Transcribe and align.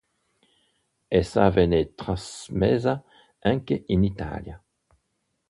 Essa 1.11 1.51
venne 1.51 1.93
trasmessa 1.93 3.03
anche 3.37 3.83
in 3.85 4.03
Italia. 4.03 4.59